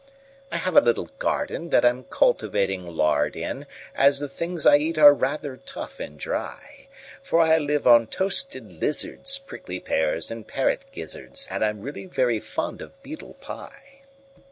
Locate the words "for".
7.21-7.39